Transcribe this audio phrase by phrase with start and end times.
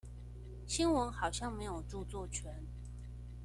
[0.65, 2.65] 新聞好像沒有著作權